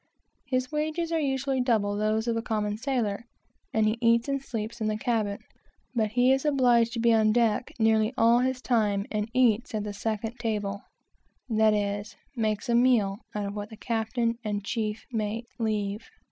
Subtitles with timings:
[0.47, 3.25] His wages are usually double those of a common sailor,
[3.71, 5.37] and he eats and sleeps in the cabin;
[5.93, 9.83] but he is obliged to be on deck nearly all the time, and eats at
[9.83, 10.81] the second table,
[11.49, 16.01] that is, makes a meal out of what the captain and chief mate leave.